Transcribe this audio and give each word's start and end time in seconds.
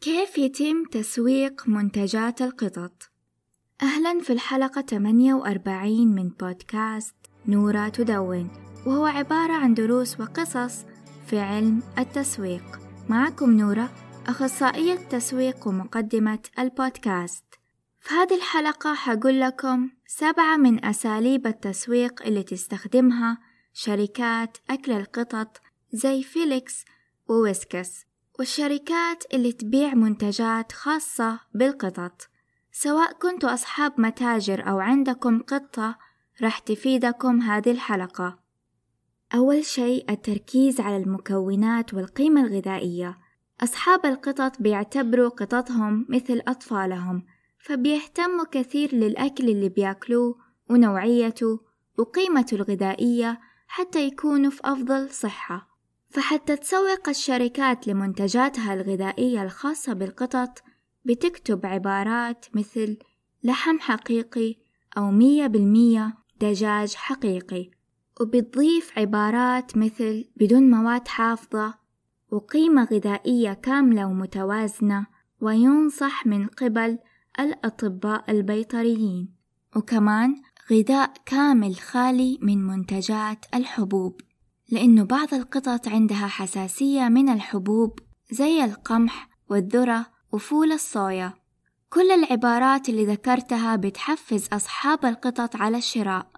كيف 0.00 0.38
يتم 0.38 0.84
تسويق 0.84 1.68
منتجات 1.68 2.42
القطط؟ 2.42 3.10
أهلا 3.82 4.20
في 4.20 4.32
الحلقة 4.32 4.80
48 4.80 6.14
من 6.14 6.28
بودكاست 6.28 7.14
نورة 7.46 7.88
تدون 7.88 8.50
وهو 8.86 9.06
عبارة 9.06 9.52
عن 9.52 9.74
دروس 9.74 10.20
وقصص 10.20 10.84
في 11.26 11.38
علم 11.38 11.82
التسويق. 11.98 12.80
معكم 13.08 13.50
نورة 13.50 13.90
أخصائية 14.26 14.94
تسويق 14.94 15.68
ومقدمة 15.68 16.42
البودكاست. 16.58 17.44
في 18.00 18.14
هذه 18.14 18.36
الحلقة 18.36 18.94
حقول 18.94 19.40
لكم 19.40 19.90
سبعة 20.06 20.56
من 20.56 20.84
أساليب 20.84 21.46
التسويق 21.46 22.22
اللي 22.22 22.42
تستخدمها 22.42 23.38
شركات 23.72 24.58
أكل 24.70 24.92
القطط 24.92 25.60
زي 25.92 26.22
Felix 26.22 26.84
و 27.28 27.37
Whiskas. 27.37 28.09
والشركات 28.40 29.24
اللي 29.34 29.52
تبيع 29.52 29.94
منتجات 29.94 30.72
خاصة 30.72 31.40
بالقطط. 31.54 32.28
سواء 32.72 33.12
كنتوا 33.12 33.54
أصحاب 33.54 34.00
متاجر 34.00 34.68
أو 34.68 34.78
عندكم 34.80 35.42
قطة 35.42 35.98
راح 36.42 36.58
تفيدكم 36.58 37.40
هذه 37.40 37.70
الحلقة. 37.70 38.38
أول 39.34 39.64
شيء 39.64 40.10
التركيز 40.10 40.80
على 40.80 40.96
المكونات 40.96 41.94
والقيمة 41.94 42.40
الغذائية. 42.40 43.18
أصحاب 43.60 44.06
القطط 44.06 44.62
بيعتبروا 44.62 45.28
قططهم 45.28 46.06
مثل 46.08 46.42
أطفالهم 46.48 47.26
فبيهتموا 47.58 48.44
كثير 48.50 48.94
للأكل 48.94 49.48
اللي 49.48 49.68
بيأكلوه 49.68 50.38
ونوعيته 50.70 51.60
وقيمته 51.98 52.54
الغذائية 52.54 53.40
حتى 53.66 54.06
يكونوا 54.06 54.50
في 54.50 54.60
أفضل 54.64 55.10
صحة. 55.10 55.69
فحتى 56.10 56.56
تسوق 56.56 57.08
الشركات 57.08 57.88
لمنتجاتها 57.88 58.74
الغذائية 58.74 59.42
الخاصة 59.42 59.92
بالقطط 59.92 60.62
بتكتب 61.04 61.66
عبارات 61.66 62.46
مثل 62.54 62.98
لحم 63.42 63.78
حقيقي 63.78 64.56
أو 64.96 65.10
مية 65.10 65.46
بالمية 65.46 66.14
دجاج 66.40 66.94
حقيقي 66.94 67.70
وبتضيف 68.20 68.98
عبارات 68.98 69.76
مثل 69.76 70.24
بدون 70.36 70.70
مواد 70.70 71.08
حافظة 71.08 71.74
وقيمة 72.30 72.84
غذائية 72.84 73.52
كاملة 73.52 74.06
ومتوازنة 74.06 75.06
وينصح 75.40 76.26
من 76.26 76.46
قبل 76.46 76.98
الأطباء 77.40 78.30
البيطريين 78.30 79.34
وكمان 79.76 80.42
غذاء 80.72 81.12
كامل 81.26 81.74
خالي 81.76 82.38
من 82.42 82.66
منتجات 82.66 83.46
الحبوب. 83.54 84.20
لأنه 84.70 85.04
بعض 85.04 85.34
القطط 85.34 85.88
عندها 85.88 86.26
حساسية 86.26 87.08
من 87.08 87.28
الحبوب 87.28 87.98
زي 88.30 88.64
القمح 88.64 89.28
والذرة 89.48 90.06
وفول 90.32 90.72
الصويا. 90.72 91.34
كل 91.88 92.10
العبارات 92.10 92.88
اللي 92.88 93.06
ذكرتها 93.06 93.76
بتحفز 93.76 94.48
أصحاب 94.52 95.04
القطط 95.04 95.56
على 95.56 95.78
الشراء 95.78 96.30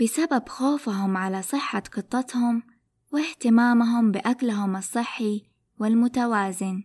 بسبب 0.00 0.48
خوفهم 0.48 1.16
على 1.16 1.42
صحة 1.42 1.82
قطتهم 1.96 2.62
واهتمامهم 3.12 4.12
بأكلهم 4.12 4.76
الصحي 4.76 5.42
والمتوازن. 5.78 6.82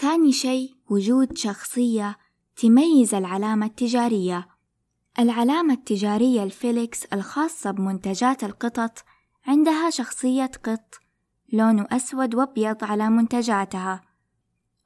ثاني 0.00 0.32
شيء 0.32 0.74
وجود 0.90 1.38
شخصية 1.38 2.16
تميز 2.56 3.14
العلامة 3.14 3.66
التجارية. 3.66 4.48
العلامة 5.18 5.74
التجارية 5.74 6.42
الفيليكس 6.42 7.04
الخاصة 7.04 7.70
بمنتجات 7.70 8.44
القطط 8.44 9.04
عندها 9.46 9.90
شخصية 9.90 10.50
قط 10.64 10.94
لونه 11.52 11.86
أسود 11.92 12.34
وأبيض 12.34 12.84
على 12.84 13.10
منتجاتها 13.10 14.02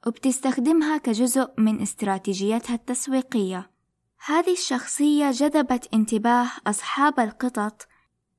وبتستخدمها 0.07 0.97
كجزء 0.97 1.51
من 1.57 1.81
استراتيجيتها 1.81 2.73
التسويقية. 2.73 3.71
هذه 4.25 4.51
الشخصية 4.53 5.31
جذبت 5.31 5.89
انتباه 5.93 6.47
أصحاب 6.67 7.19
القطط 7.19 7.87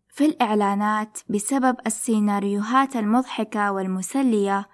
في 0.09 0.27
الإعلانات 0.27 1.19
بسبب 1.29 1.77
السيناريوهات 1.87 2.97
المضحكة 2.97 3.73
والمسلية. 3.73 4.69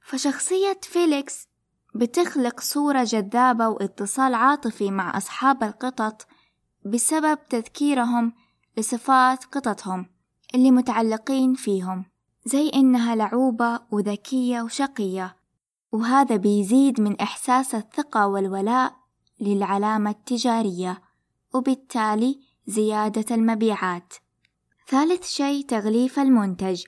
فشخصية 0.00 0.80
فيليكس 0.82 1.48
بتخلق 1.94 2.60
صورة 2.60 3.04
جذابة 3.04 3.68
واتصال 3.68 4.34
عاطفي 4.34 4.90
مع 4.90 5.16
أصحاب 5.16 5.62
القطط 5.62 6.26
بسبب 6.84 7.38
تذكيرهم 7.48 8.32
لصفات 8.76 9.44
قططهم 9.44 10.11
اللي 10.54 10.70
متعلقين 10.70 11.54
فيهم 11.54 12.04
زي 12.44 12.68
إنها 12.68 13.14
لعوبة 13.14 13.80
وذكية 13.90 14.62
وشقية 14.62 15.36
وهذا 15.92 16.36
بيزيد 16.36 17.00
من 17.00 17.20
إحساس 17.20 17.74
الثقة 17.74 18.26
والولاء 18.26 18.96
للعلامة 19.40 20.10
التجارية 20.10 21.02
وبالتالي 21.54 22.40
زيادة 22.66 23.34
المبيعات. 23.34 24.14
ثالث 24.88 25.26
شيء 25.26 25.64
تغليف 25.66 26.18
المنتج. 26.18 26.84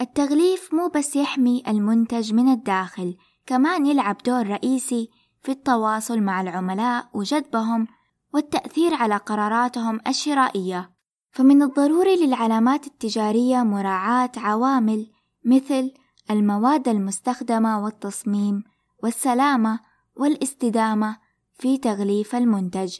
التغليف 0.00 0.74
مو 0.74 0.88
بس 0.88 1.16
يحمي 1.16 1.62
المنتج 1.68 2.34
من 2.34 2.52
الداخل 2.52 3.16
كمان 3.46 3.86
يلعب 3.86 4.16
دور 4.26 4.46
رئيسي 4.46 5.10
في 5.42 5.52
التواصل 5.52 6.20
مع 6.20 6.40
العملاء 6.40 7.08
وجذبهم 7.14 7.86
والتأثير 8.34 8.94
على 8.94 9.16
قراراتهم 9.16 10.00
الشرائية. 10.06 10.97
فمن 11.30 11.62
الضروري 11.62 12.26
للعلامات 12.26 12.86
التجارية 12.86 13.62
مراعاة 13.62 14.32
عوامل 14.36 15.10
مثل 15.44 15.92
المواد 16.30 16.88
المستخدمة 16.88 17.84
والتصميم 17.84 18.64
والسلامة 19.02 19.80
والاستدامة 20.16 21.16
في 21.58 21.78
تغليف 21.78 22.34
المنتج. 22.34 22.98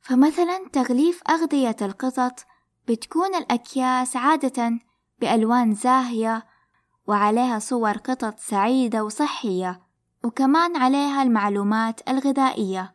فمثلا 0.00 0.68
تغليف 0.72 1.22
أغذية 1.30 1.76
القطط 1.82 2.46
بتكون 2.88 3.34
الأكياس 3.34 4.16
عادة 4.16 4.78
بألوان 5.20 5.74
زاهية 5.74 6.46
وعليها 7.06 7.58
صور 7.58 7.92
قطط 7.92 8.38
سعيدة 8.38 9.04
وصحية 9.04 9.82
وكمان 10.24 10.76
عليها 10.76 11.22
المعلومات 11.22 12.08
الغذائية. 12.08 12.94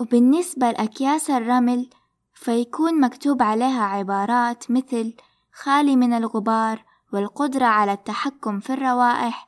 وبالنسبة 0.00 0.70
لأكياس 0.70 1.30
الرمل 1.30 1.90
فيكون 2.34 3.00
مكتوب 3.00 3.42
عليها 3.42 3.82
عبارات 3.82 4.70
مثل 4.70 5.14
خالي 5.52 5.96
من 5.96 6.12
الغبار 6.12 6.84
والقدرة 7.12 7.64
على 7.64 7.92
التحكم 7.92 8.60
في 8.60 8.72
الروائح 8.72 9.46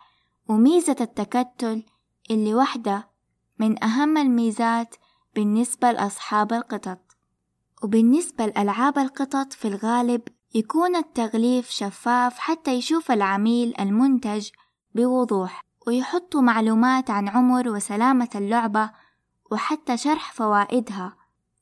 وميزة 0.49 0.97
التكتل 1.01 1.83
اللي 2.31 2.55
واحدة 2.55 3.09
من 3.59 3.85
أهم 3.85 4.17
الميزات 4.19 4.95
بالنسبة 5.35 5.93
لأصحاب 5.93 6.53
القطط. 6.53 6.99
وبالنسبة 7.83 8.47
لألعاب 8.47 8.99
القطط 8.99 9.53
في 9.53 9.69
الغالب 9.69 10.23
يكون 10.55 10.97
التغليف 10.97 11.71
شفاف 11.71 12.39
حتى 12.39 12.75
يشوف 12.75 13.11
العميل 13.11 13.75
المنتج 13.81 14.49
بوضوح 14.95 15.61
ويحطوا 15.87 16.41
معلومات 16.41 17.11
عن 17.11 17.29
عمر 17.29 17.69
وسلامة 17.69 18.29
اللعبة 18.35 18.91
وحتى 19.51 19.97
شرح 19.97 20.33
فوائدها. 20.33 21.16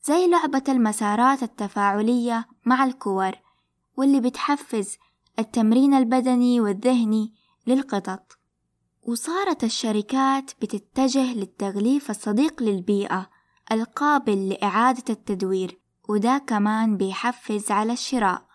زي 0.07 0.27
لعبة 0.27 0.63
المسارات 0.69 1.43
التفاعلية 1.43 2.49
مع 2.65 2.85
الكور 2.85 3.33
واللي 3.97 4.21
بتحفز 4.21 4.97
التمرين 5.39 5.95
البدني 5.95 6.61
والذهني 6.61 7.33
للقطط. 7.67 8.39
وصارت 9.03 9.65
الشركات 9.65 10.51
بتتجه 10.63 11.35
للتغليف 11.35 12.11
الصديق 12.11 12.63
للبيئة 12.63 13.31
القابل 13.73 14.49
لإعادة 14.49 15.05
التدوير 15.11 15.81
وده 16.09 16.39
كمان 16.47 16.97
بيحفز 16.97 17.71
على 17.71 17.93
الشراء. 17.93 18.47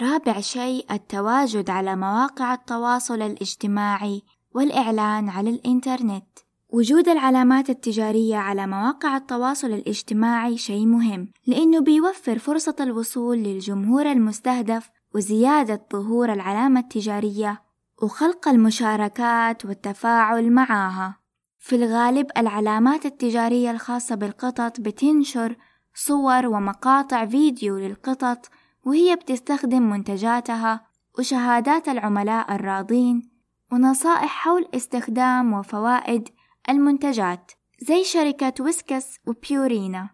رابع 0.00 0.40
شيء 0.40 0.92
التواجد 0.92 1.70
على 1.70 1.96
مواقع 1.96 2.54
التواصل 2.54 3.22
الاجتماعي 3.22 4.22
والإعلان 4.54 5.28
على 5.28 5.50
الإنترنت. 5.50 6.47
وجود 6.72 7.08
العلامات 7.08 7.70
التجارية 7.70 8.36
على 8.36 8.66
مواقع 8.66 9.16
التواصل 9.16 9.66
الاجتماعي 9.66 10.58
شيء 10.58 10.86
مهم 10.86 11.28
لأنه 11.46 11.80
بيوفر 11.80 12.38
فرصة 12.38 12.76
الوصول 12.80 13.38
للجمهور 13.38 14.12
المستهدف 14.12 14.90
وزيادة 15.14 15.86
ظهور 15.92 16.32
العلامة 16.32 16.80
التجارية 16.80 17.62
وخلق 18.02 18.48
المشاركات 18.48 19.64
والتفاعل 19.64 20.52
معها. 20.52 21.16
في 21.58 21.76
الغالب 21.76 22.26
العلامات 22.36 23.06
التجارية 23.06 23.70
الخاصة 23.70 24.14
بالقطط 24.14 24.80
بتنشر 24.80 25.56
صور 25.94 26.46
ومقاطع 26.46 27.26
فيديو 27.26 27.78
للقطط 27.78 28.50
وهي 28.84 29.16
بتستخدم 29.16 29.90
منتجاتها 29.90 30.86
وشهادات 31.18 31.88
العملاء 31.88 32.54
الراضين 32.54 33.30
ونصائح 33.72 34.44
حول 34.44 34.68
استخدام 34.74 35.52
وفوائد 35.52 36.28
المنتجات 36.68 37.52
زي 37.80 38.04
شركة 38.04 38.52
ويسكس 38.60 39.18
وبيورينا. 39.26 40.10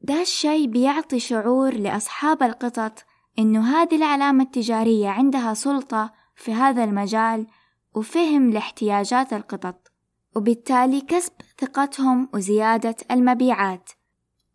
ده 0.00 0.20
الشي 0.20 0.66
بيعطي 0.66 1.18
شعور 1.18 1.74
لأصحاب 1.74 2.42
القطط 2.42 3.04
إنه 3.38 3.76
هذه 3.76 3.96
العلامة 3.96 4.44
التجارية 4.44 5.08
عندها 5.08 5.54
سلطة 5.54 6.12
في 6.36 6.52
هذا 6.52 6.84
المجال 6.84 7.46
وفهم 7.94 8.50
لاحتياجات 8.50 9.32
القطط 9.32 9.92
وبالتالي 10.36 11.00
كسب 11.00 11.32
ثقتهم 11.58 12.28
وزيادة 12.34 12.96
المبيعات. 13.10 13.90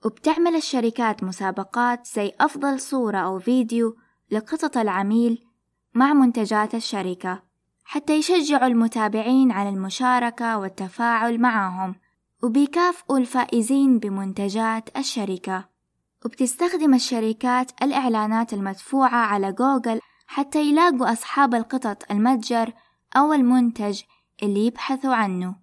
وبتعمل 0.06 0.56
الشركات 0.56 1.24
مسابقات 1.24 2.08
زي 2.08 2.32
أفضل 2.40 2.80
صورة 2.80 3.18
أو 3.18 3.40
فيديو 3.40 3.96
لقطط 4.32 4.78
العميل 4.78 5.46
مع 5.94 6.14
منتجات 6.14 6.76
الشركة. 6.76 7.49
حتى 7.92 8.18
يشجعوا 8.18 8.68
المتابعين 8.68 9.52
على 9.52 9.70
المشاركة 9.70 10.58
والتفاعل 10.58 11.42
معهم. 11.42 11.96
وبيكافئوا 12.44 13.18
الفائزين 13.18 14.00
بمنتجات 14.00 14.98
الشركة. 14.98 15.70
وبتستخدم 16.26 16.94
الشركات 16.94 17.72
الإعلانات 17.82 18.54
المدفوعة 18.54 19.18
على 19.18 19.52
جوجل 19.52 20.00
حتى 20.28 20.62
يلاقوا 20.62 21.12
أصحاب 21.12 21.56
القطط 21.56 22.12
المتجر 22.12 22.74
أو 23.16 23.34
المنتج 23.34 24.02
اللي 24.44 24.66
يبحثوا 24.66 25.16
عنه. 25.16 25.56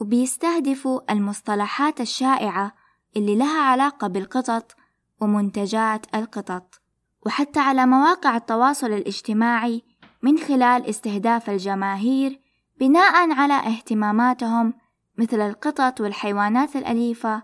وبيستهدفوا 0.00 1.12
المصطلحات 1.12 2.00
الشائعة 2.00 2.74
اللي 3.16 3.36
لها 3.36 3.62
علاقة 3.62 4.06
بالقطط 4.08 4.76
ومنتجات 5.20 6.14
القطط. 6.14 6.80
وحتى 7.26 7.60
على 7.60 7.86
مواقع 7.86 8.36
التواصل 8.36 8.86
الاجتماعي 8.86 9.89
من 10.22 10.38
خلال 10.38 10.86
استهداف 10.86 11.50
الجماهير 11.50 12.40
بناء 12.80 13.32
على 13.32 13.54
اهتماماتهم 13.54 14.74
مثل 15.18 15.40
القطط 15.40 16.00
والحيوانات 16.00 16.76
الأليفة 16.76 17.42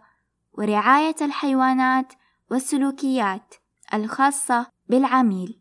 ورعاية 0.52 1.14
الحيوانات 1.22 2.12
والسلوكيات 2.50 3.54
الخاصة 3.94 4.66
بالعميل. 4.88 5.60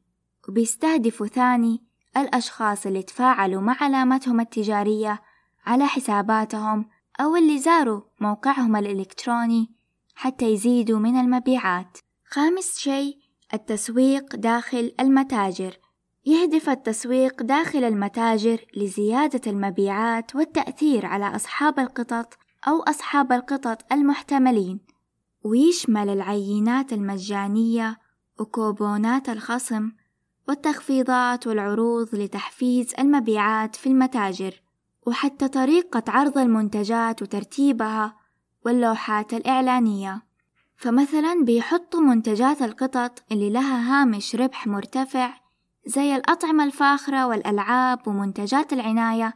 وبيستهدفوا 0.49 1.27
ثاني 1.27 1.83
الأشخاص 2.17 2.85
اللي 2.85 3.03
تفاعلوا 3.03 3.61
مع 3.61 3.77
علامتهم 3.81 4.39
التجارية 4.39 5.21
على 5.65 5.85
حساباتهم 5.85 6.89
أو 7.19 7.35
اللي 7.35 7.59
زاروا 7.59 8.01
موقعهم 8.19 8.75
الإلكتروني 8.75 9.71
حتى 10.15 10.45
يزيدوا 10.45 10.99
من 10.99 11.19
المبيعات. 11.19 11.97
خامس 12.25 12.77
شيء 12.77 13.17
التسويق 13.53 14.35
داخل 14.35 14.95
المتاجر. 14.99 15.77
يهدف 16.27 16.69
التسويق 16.69 17.43
داخل 17.43 17.83
المتاجر 17.83 18.65
لزيادة 18.77 19.51
المبيعات 19.51 20.35
والتأثير 20.35 21.05
على 21.05 21.35
أصحاب 21.35 21.79
القطط 21.79 22.33
أو 22.67 22.81
أصحاب 22.81 23.31
القطط 23.31 23.93
المحتملين. 23.93 24.79
ويشمل 25.43 26.09
العينات 26.09 26.93
المجانية 26.93 27.97
وكوبونات 28.39 29.29
الخصم 29.29 29.91
والتخفيضات 30.47 31.47
والعروض 31.47 32.15
لتحفيز 32.15 32.93
المبيعات 32.99 33.75
في 33.75 33.89
المتاجر 33.89 34.61
وحتى 35.07 35.47
طريقة 35.47 36.03
عرض 36.07 36.37
المنتجات 36.37 37.21
وترتيبها 37.21 38.15
واللوحات 38.65 39.33
الإعلانية. 39.33 40.21
فمثلا 40.77 41.43
بيحطوا 41.43 42.01
منتجات 42.01 42.61
القطط 42.61 43.23
اللي 43.31 43.49
لها 43.49 44.01
هامش 44.01 44.35
ربح 44.35 44.67
مرتفع 44.67 45.44
زي 45.85 46.15
الأطعمة 46.15 46.63
الفاخرة 46.63 47.27
والألعاب 47.27 48.07
ومنتجات 48.07 48.73
العناية 48.73 49.33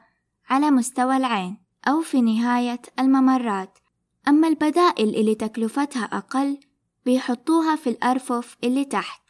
على 0.50 0.72
مستوى 0.72 1.18
العين 1.18 1.58
أو 1.88 2.02
في 2.02 2.22
نهاية 2.22 2.82
الممرات. 3.00 3.80
أما 4.28 4.48
البدائل 4.48 5.16
اللي 5.16 5.36
تكلفتها 5.36 6.04
أقل 6.04 6.60
بيحطوها 7.06 7.76
في 7.76 7.90
الأرفف 7.90 8.58
اللي 8.64 8.86
تحت. 8.86 9.22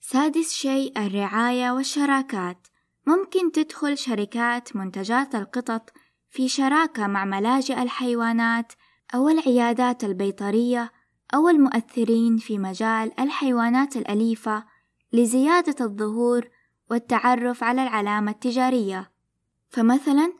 سادس 0.00 0.52
شيء 0.52 1.06
الرعاية 1.06 1.70
والشراكات. 1.70 2.66
ممكن 3.06 3.52
تدخل 3.52 3.98
شركات 3.98 4.76
منتجات 4.76 5.34
القطط 5.34 5.90
في 6.30 6.48
شراكة 6.48 7.06
مع 7.06 7.24
ملاجئ 7.24 7.82
الحيوانات 7.82 8.72
أو 9.14 9.28
العيادات 9.28 10.04
البيطرية 10.04 10.92
أو 11.34 11.48
المؤثرين 11.48 12.36
في 12.36 12.58
مجال 12.58 13.20
الحيوانات 13.20 13.96
الأليفة 13.96 14.64
لزيادة 15.12 15.84
الظهور 15.84 16.48
والتعرف 16.90 17.64
على 17.64 17.82
العلامة 17.82 18.30
التجارية. 18.30 19.10
فمثلا 19.68 20.32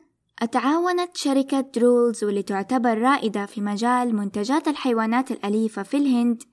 تعاونت 0.51 1.17
شركة 1.17 1.61
Drools 1.61 2.23
واللي 2.23 2.43
تعتبر 2.43 2.97
رائدة 2.97 3.45
في 3.45 3.61
مجال 3.61 4.15
منتجات 4.15 4.67
الحيوانات 4.67 5.31
الأليفة 5.31 5.83
في 5.83 5.97
الهند 5.97 6.43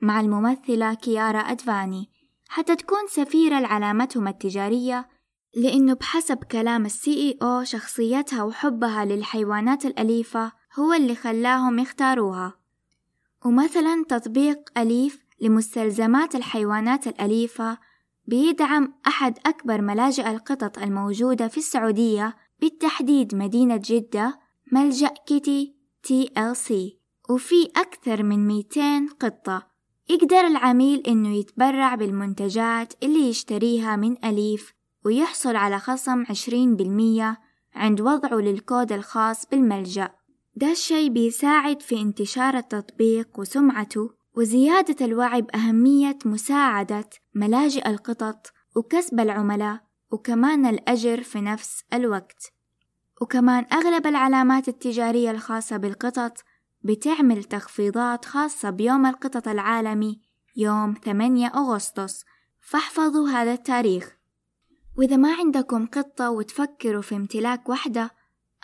مع 0.00 0.20
الممثلة 0.20 0.94
كيارا 0.94 1.38
أدفاني. 1.38 2.10
حتى 2.48 2.76
تكون 2.76 3.06
سفيرة 3.08 3.60
لعلامتهم 3.60 4.28
التجارية 4.28 5.08
لأنه 5.56 5.94
بحسب 5.94 6.44
كلام 6.44 6.86
ال 6.86 7.14
CEO 7.14 7.64
شخصيتها 7.64 8.42
وحبها 8.42 9.04
للحيوانات 9.04 9.86
الأليفة 9.86 10.52
هو 10.78 10.92
اللي 10.92 11.14
خلاهم 11.14 11.78
يختاروها. 11.78 12.54
ومثلا 13.44 14.04
تطبيق 14.08 14.78
أليف 14.78 15.23
لمستلزمات 15.40 16.34
الحيوانات 16.34 17.06
الأليفة 17.06 17.78
بيدعم 18.26 18.94
أحد 19.06 19.38
أكبر 19.46 19.80
ملاجئ 19.80 20.30
القطط 20.30 20.78
الموجودة 20.78 21.48
في 21.48 21.58
السعودية 21.58 22.36
بالتحديد 22.60 23.34
مدينة 23.34 23.80
جدة 23.84 24.38
ملجأ 24.72 25.14
Kitty 25.26 25.74
TLC. 26.02 26.98
وفي 27.30 27.68
أكثر 27.76 28.22
من 28.22 28.46
200 28.46 29.08
قطة 29.20 29.66
يقدر 30.08 30.40
العميل 30.40 31.00
إنه 31.06 31.36
يتبرع 31.36 31.94
بالمنتجات 31.94 32.92
اللي 33.02 33.28
يشتريها 33.28 33.96
من 33.96 34.24
أليف 34.24 34.74
ويحصل 35.04 35.56
على 35.56 35.78
خصم 35.78 36.24
20% 36.24 37.38
عند 37.74 38.00
وضعه 38.00 38.36
للكود 38.36 38.92
الخاص 38.92 39.46
بالملجأ. 39.46 40.10
ده 40.56 40.70
الشي 40.70 41.08
بيساعد 41.08 41.82
في 41.82 42.00
انتشار 42.00 42.56
التطبيق 42.56 43.38
وسمعته 43.38 44.10
وزيادة 44.36 45.06
الوعي 45.06 45.42
بأهمية 45.42 46.18
مساعدة 46.24 47.10
ملاجئ 47.34 47.88
القطط 47.88 48.52
وكسب 48.76 49.20
العملاء 49.20 49.80
وكمان 50.10 50.66
الأجر 50.66 51.22
في 51.22 51.40
نفس 51.40 51.84
الوقت. 51.92 52.52
وكمان 53.20 53.66
أغلب 53.72 54.06
العلامات 54.06 54.68
التجارية 54.68 55.30
الخاصة 55.30 55.76
بالقطط 55.76 56.44
بتعمل 56.82 57.44
تخفيضات 57.44 58.24
خاصة 58.24 58.70
بيوم 58.70 59.06
القطط 59.06 59.48
العالمي 59.48 60.20
يوم 60.56 60.94
8 61.04 61.46
أغسطس. 61.46 62.24
فاحفظوا 62.60 63.28
هذا 63.28 63.52
التاريخ. 63.52 64.16
وإذا 64.98 65.16
ما 65.16 65.34
عندكم 65.34 65.86
قطة 65.86 66.30
وتفكروا 66.30 67.02
في 67.02 67.16
امتلاك 67.16 67.68
واحدة 67.68 68.10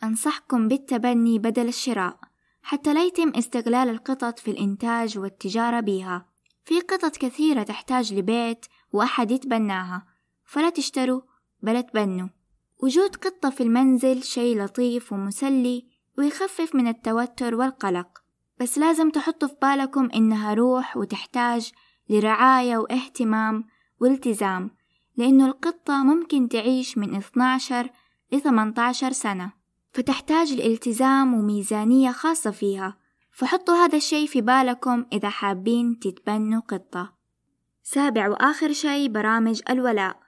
أنصحكم 0.05 0.69
بالتبني 0.69 1.39
بدل 1.39 1.69
الشراء. 1.69 2.20
حتى 2.63 2.95
لا 2.95 3.05
يتم 3.05 3.33
استغلال 3.37 3.89
القطط 3.89 4.39
في 4.39 4.51
الإنتاج 4.51 5.19
والتجارة 5.19 5.81
بها 5.81 6.27
في 6.65 6.81
قطط 6.81 7.17
كثيرة 7.17 7.63
تحتاج 7.63 8.15
لبيت 8.15 8.67
وأحد 8.93 9.31
يتبناها 9.31 10.07
فلا 10.45 10.71
تشتروا 10.71 11.21
بل 11.63 11.83
تبنوا. 11.83 12.29
وجود 12.83 13.17
قطة 13.17 13.51
في 13.51 13.63
المنزل 13.63 14.23
شي 14.23 14.55
لطيف 14.55 15.13
ومسلي 15.13 15.87
ويخفف 16.19 16.75
من 16.75 16.89
التوتر 16.89 17.55
والقلق. 17.55 18.23
بس 18.61 18.79
لازم 18.79 19.11
تحطوا 19.11 19.49
في 19.49 19.55
بالكم 19.63 20.09
إنها 20.15 20.55
روح 20.55 20.97
وتحتاج 20.97 21.73
لرعاية 22.09 22.77
واهتمام 22.77 23.65
والتزام 24.01 24.71
لأنه 25.17 25.47
القطة 25.47 26.05
ممكن 26.05 26.49
تعيش 26.49 26.99
من 26.99 27.15
12 27.15 27.91
ل 28.33 28.41
18 28.41 29.13
سنة. 29.13 29.60
فتحتاج 29.93 30.53
الالتزام 30.53 31.35
وميزانية 31.35 32.11
خاصة 32.11 32.51
فيها. 32.51 32.97
فحطوا 33.33 33.75
هذا 33.75 33.97
الشي 33.97 34.27
في 34.27 34.41
بالكم 34.41 35.07
إذا 35.13 35.29
حابين 35.29 35.99
تتبنوا 35.99 36.61
قطة. 36.61 37.13
سابع 37.83 38.29
وآخر 38.29 38.73
شي 38.73 39.09
برامج 39.09 39.63
الولاء. 39.71 40.21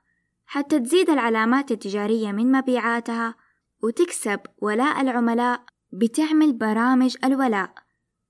حتى 0.46 0.80
تزيد 0.80 1.10
العلامات 1.10 1.70
التجارية 1.70 2.32
من 2.32 2.52
مبيعاتها 2.52 3.34
وتكسب 3.82 4.40
ولاء 4.58 5.00
العملاء 5.00 5.60
بتعمل 5.92 6.52
برامج 6.52 7.16
الولاء 7.24 7.74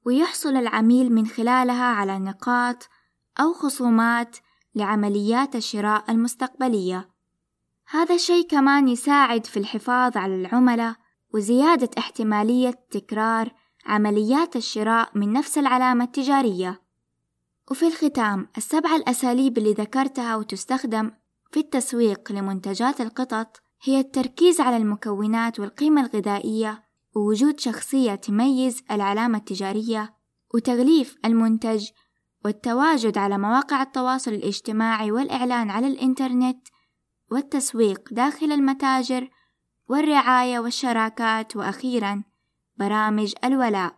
ويحصل 0.05 0.57
العميل 0.57 1.13
من 1.13 1.27
خلالها 1.27 1.85
على 1.85 2.19
نقاط 2.19 2.89
أو 3.41 3.53
خصومات 3.53 4.37
لعمليات 4.75 5.57
الشراء 5.57 6.11
المستقبلية. 6.11 7.09
هذا 7.89 8.15
الشيء 8.15 8.49
كمان 8.49 8.89
يساعد 8.89 9.47
في 9.47 9.57
الحفاظ 9.57 10.17
على 10.17 10.35
العملاء 10.35 10.95
وزيادة 11.35 11.91
احتمالية 11.99 12.71
تكرار 12.91 13.53
عمليات 13.87 14.57
الشراء 14.57 15.11
من 15.15 15.33
نفس 15.33 15.59
العلامة 15.59 16.05
التجارية. 16.05 16.83
وفي 17.71 17.87
الختام 17.87 18.49
السبع 18.57 18.97
الأساليب 18.97 19.59
اللي 19.59 19.73
ذكرتها 19.73 20.37
وتستخدم 20.37 21.11
في 21.51 21.61
التسويق 21.61 22.33
لمنتجات 22.33 23.01
القطط 23.01 23.63
هي 23.83 24.01
التركيز 24.01 24.61
على 24.61 24.77
المكونات 24.77 25.61
والقيمة 25.61 26.01
الغذائية 26.01 26.83
ووجود 27.15 27.61
شخصية 27.61 28.15
تميز 28.15 28.83
العلامة 28.91 29.39
التجارية 29.39 30.15
وتغليف 30.55 31.17
المنتج 31.25 31.89
والتواجد 32.45 33.19
على 33.19 33.39
مواقع 33.39 33.83
التواصل 33.83 34.31
الاجتماعي 34.31 35.13
والإعلان 35.13 35.71
على 35.71 35.87
الإنترنت 35.87 36.69
والتسويق 37.31 38.09
داخل 38.13 38.53
المتاجر 38.53 39.29
والرعاية 39.89 40.59
والشراكات 40.59 41.57
وأخيرا 41.57 42.23
برامج 42.77 43.35
الولاء. 43.45 43.95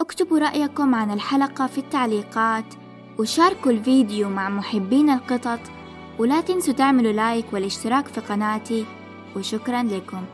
اكتبوا 0.00 0.38
رأيكم 0.38 0.94
عن 0.94 1.10
الحلقة 1.10 1.66
في 1.66 1.78
التعليقات 1.78 2.74
وشاركوا 3.18 3.72
الفيديو 3.72 4.28
مع 4.28 4.48
محبين 4.48 5.10
القطط 5.10 5.60
ولا 6.18 6.40
تنسوا 6.40 6.74
تعملوا 6.74 7.12
لايك 7.12 7.52
والاشتراك 7.52 8.06
في 8.06 8.20
قناتي. 8.20 8.86
وشكرا 9.36 9.82
لكم. 9.82 10.24